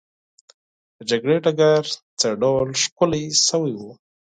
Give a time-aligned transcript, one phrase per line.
[0.97, 1.83] د جګړې ډګر
[2.19, 3.91] څه ډول ښکلی سوی وو؟